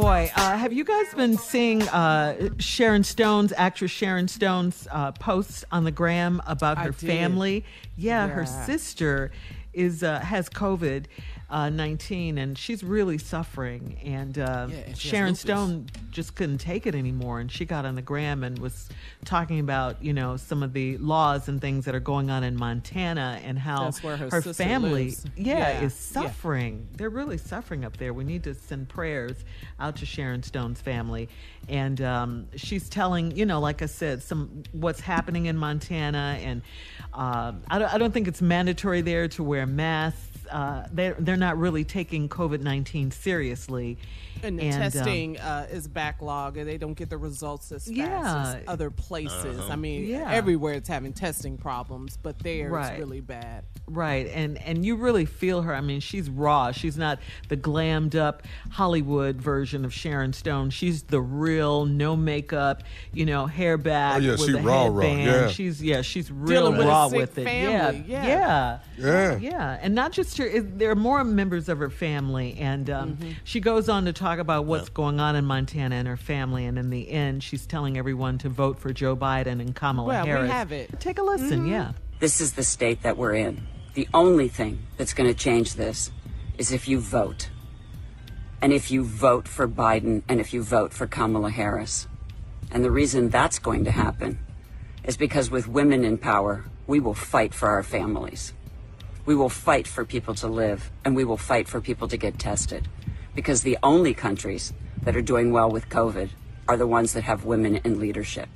[0.00, 5.64] Boy, uh, have you guys been seeing uh, Sharon Stone's actress Sharon Stone's uh, posts
[5.72, 7.64] on the gram about her family?
[7.96, 9.32] Yeah, her sister
[9.72, 11.06] is uh, has COVID
[11.50, 13.96] uh, nineteen, and she's really suffering.
[14.04, 15.34] And, uh, Yeah, and Sharon.
[15.34, 18.88] Stone just couldn't take it anymore, and she got on the gram and was
[19.24, 22.56] talking about you know some of the laws and things that are going on in
[22.56, 26.22] Montana and how her sister family, yeah, Yeah, is yeah.
[26.22, 26.86] suffering.
[26.96, 28.12] They're really suffering up there.
[28.12, 29.36] We need to send prayers
[29.80, 31.28] out to Sharon Stone's family.
[31.68, 36.38] And um, she's telling, you know, like I said, some what's happening in Montana.
[36.42, 36.62] And
[37.14, 40.20] um I, don't, I don't think it's mandatory there to wear masks.
[40.50, 43.98] Uh, they're, they're not really taking COVID 19 seriously.
[44.40, 47.96] And the um, testing uh, is backlog, and they don't get the results as fast
[47.96, 48.54] Yeah.
[48.56, 49.58] as other places.
[49.68, 50.30] I mean, Yeah.
[50.30, 52.92] everywhere it's having testing problems, but there Right.
[52.92, 53.64] it's really bad.
[53.88, 55.74] Right, and and you really feel her.
[55.74, 56.70] I mean, she's raw.
[56.70, 60.70] She's not the glammed up Hollywood version of Sharon Stone.
[60.70, 62.82] She's the real, no makeup,
[63.12, 65.48] you know, hair back Oh, yeah, with she the raw, raw, yeah.
[65.48, 67.44] She's yeah, she's real Dealing with a raw sick with it.
[67.44, 68.26] family, Yeah, yeah.
[68.26, 69.38] yeah, Yeah.
[69.38, 70.60] yeah, and not just her.
[70.60, 73.30] There are more members of her family, and um, Mm-hmm.
[73.44, 76.64] she goes on to talk about what's going on in Montana and her family.
[76.66, 80.24] And in the end, she's telling everyone to vote for Joe Biden and Kamala Well,
[80.24, 80.50] we Harris.
[80.50, 80.88] have it.
[80.88, 80.96] Mm-hmm.
[80.98, 81.66] Take a listen.
[81.66, 81.92] Yeah.
[82.20, 83.66] This is the state that we're in.
[83.94, 86.10] The only thing that's going to change this
[86.58, 87.48] is if you vote.
[88.60, 92.08] And if you vote for Biden and if you vote for Kamala Harris.
[92.72, 94.38] And the reason that's going to happen
[95.04, 98.52] is because with women in power, we will fight for our families.
[99.28, 102.38] We will fight for people to live and we will fight for people to get
[102.38, 102.88] tested.
[103.34, 104.72] Because the only countries
[105.02, 106.30] that are doing well with COVID
[106.66, 108.48] are the ones that have women in leadership.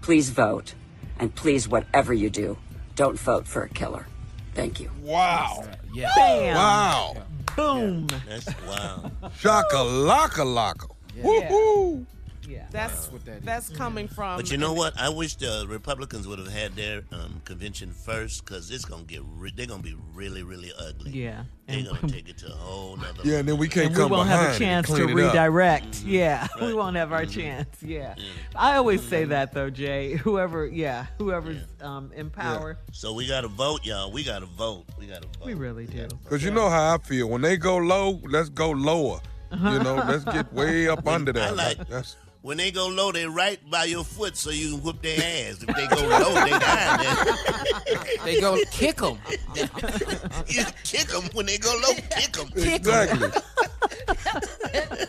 [0.00, 0.72] Please vote.
[1.18, 2.56] And please, whatever you do,
[2.96, 4.06] don't vote for a killer.
[4.54, 4.90] Thank you.
[5.02, 5.68] Wow.
[5.92, 6.10] Yeah.
[6.16, 6.56] Bam.
[6.56, 7.16] Wow.
[7.54, 8.06] Boom.
[8.26, 9.10] That's wow.
[9.36, 10.88] Shaka laka laka.
[11.22, 12.06] Woo-hoo.
[12.52, 12.66] Yeah.
[12.70, 14.36] That's what that That's coming from.
[14.36, 14.98] But you know what?
[15.00, 19.22] I wish the Republicans would have had their um, convention first because it's gonna get
[19.36, 21.12] re- they're gonna be really really ugly.
[21.12, 21.44] Yeah.
[21.66, 23.22] they're And- gonna take it to a whole nother.
[23.24, 25.24] Yeah, and then we can't and come we won't have a chance to clean it
[25.24, 25.32] up.
[25.32, 26.02] redirect.
[26.04, 27.82] Yeah, we won't have our chance.
[27.82, 28.14] Yeah.
[28.54, 30.12] I always say that though, Jay.
[30.24, 34.12] Whoever, yeah, whoever's um, in power, So we gotta vote, y'all.
[34.12, 34.84] We gotta vote.
[34.98, 35.46] We gotta vote.
[35.46, 36.06] we really do.
[36.28, 37.28] Cause you know how I feel.
[37.28, 39.20] When they go low, let's go lower.
[39.52, 41.42] You know, let's get way up under that.
[41.52, 41.78] I that.
[41.78, 45.02] like That's when they go low, they right by your foot so you can whoop
[45.02, 45.62] their ass.
[45.62, 47.16] If they go low, they down there.
[48.24, 49.18] They go kick them.
[50.46, 51.94] you kick them when they go low.
[51.94, 52.48] Kick them.
[52.54, 53.28] exactly.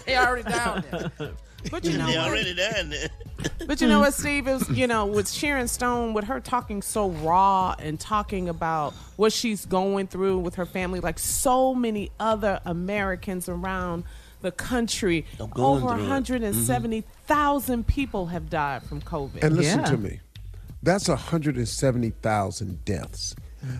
[0.05, 1.11] they already down there.
[1.69, 2.27] But you know they what?
[2.27, 3.09] already down there.
[3.65, 4.47] But you know what, Steve?
[4.47, 8.93] It was, you know, with Sharon Stone, with her talking so raw and talking about
[9.15, 14.03] what she's going through with her family, like so many other Americans around
[14.43, 15.93] the country, over through it.
[15.93, 17.91] 170,000 mm-hmm.
[17.91, 19.43] people have died from COVID.
[19.43, 19.85] And listen Yeah.
[19.85, 20.19] to me.
[20.83, 23.35] That's 170,000 deaths.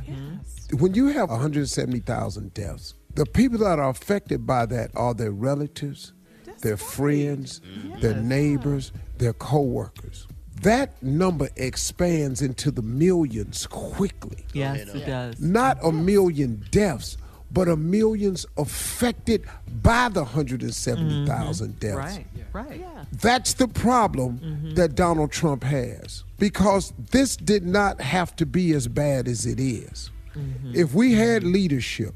[0.07, 0.67] Yes.
[0.79, 6.13] When you have 170,000 deaths, the people that are affected by that are their relatives,
[6.61, 7.99] their friends, mm-hmm.
[7.99, 10.27] their neighbors, their co-workers.
[10.61, 14.45] That number expands into the millions quickly.
[14.53, 15.41] Yes, it does.
[15.41, 17.17] Not a million deaths,
[17.53, 19.43] but a millions affected
[19.81, 21.95] by the 170,000 deaths.
[21.95, 22.79] Right, right.
[22.79, 23.05] Yeah.
[23.21, 24.73] That's the problem Mm-hmm.
[24.75, 29.59] that Donald Trump has because this did not have to be as bad as it
[29.59, 30.09] is.
[30.35, 30.71] Mm-hmm.
[30.75, 32.13] If we had leadership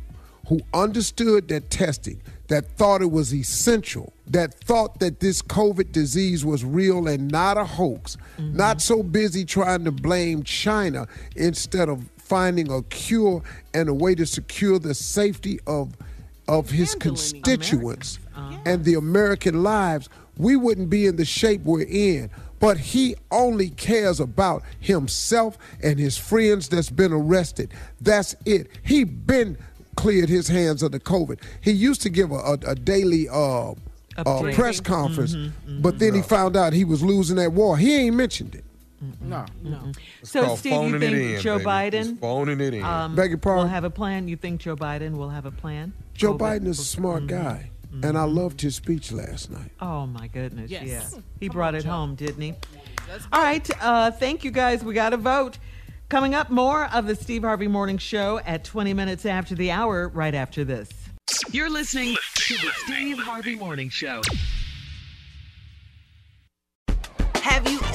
[0.47, 6.45] who understood that testing, that thought it was essential, that thought that this COVID disease
[6.45, 8.55] was real and not a hoax, Mm-hmm.
[8.57, 13.41] not so busy trying to blame China instead of finding a cure
[13.73, 15.93] and a way to secure the safety of
[16.47, 18.57] of his constituents Uh-huh.
[18.65, 20.07] and the American lives,
[20.37, 22.29] we wouldn't be in the shape we're in.
[22.59, 27.71] But he only cares about himself and his friends that's been arrested.
[28.01, 28.67] That's it.
[28.83, 29.57] He been
[29.95, 31.39] cleared his hands of the COVID.
[31.61, 33.71] He used to give a, a, a daily uh,
[34.17, 37.77] uh, press conference, Mm-hmm, but then he found out he was losing that war.
[37.77, 38.63] He ain't mentioned it.
[39.21, 39.45] No.
[39.63, 39.91] No.
[40.23, 41.65] So, Steve, you think in, Joe baby.
[41.69, 42.83] Biden Just phoning it in.
[42.83, 43.63] um, Beg your pardon?
[43.65, 44.27] will have a plan?
[44.27, 45.93] You think Joe Biden will have a plan?
[46.15, 46.39] Joe COVID?
[46.39, 47.43] Biden is a smart Mm-hmm.
[47.43, 47.69] guy,
[48.07, 49.71] and I loved his speech last night.
[49.79, 50.71] Oh my goodness!
[50.71, 50.83] Yes.
[51.13, 51.89] Yeah, he Come brought on, it Joe.
[51.91, 52.53] home, didn't he?
[53.31, 53.69] All right.
[53.81, 54.83] Uh, thank you guys.
[54.83, 55.57] We got to vote.
[56.09, 60.07] Coming up, more of the Steve Harvey Morning Show at 20 minutes after the hour.
[60.09, 60.89] Right after this.
[61.51, 64.21] You're listening to the Steve Harvey Morning Show.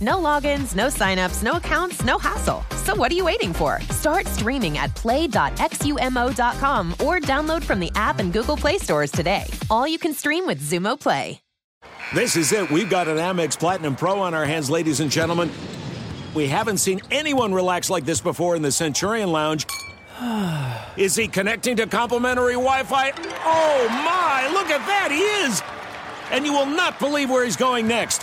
[0.00, 2.64] No logins, no signups, no accounts, no hassle.
[2.84, 3.80] So what are you waiting for?
[3.90, 9.44] Start streaming at play.xumo.com or download from the app and Google Play stores today.
[9.70, 11.40] All you can stream with Xumo Play.
[12.14, 12.70] This is it.
[12.70, 15.50] We've got an Amex Platinum Pro on our hands, ladies and gentlemen.
[16.34, 19.66] We haven't seen anyone relax like this before in the Centurion Lounge.
[20.96, 23.12] Is he connecting to complimentary Wi Fi?
[23.44, 25.62] Oh my, look at that, he is!
[26.32, 28.22] And you will not believe where he's going next.